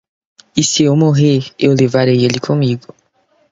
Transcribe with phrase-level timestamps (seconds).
[0.59, 2.91] E se eu morrer, eu levarei ele comigo